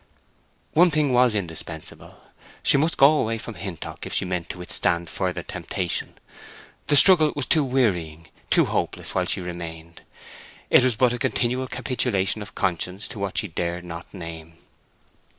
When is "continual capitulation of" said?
11.19-12.55